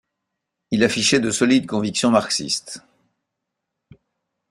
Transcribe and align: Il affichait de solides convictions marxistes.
Il 0.71 0.83
affichait 0.83 1.19
de 1.19 1.29
solides 1.29 1.67
convictions 1.67 2.09
marxistes. 2.09 2.81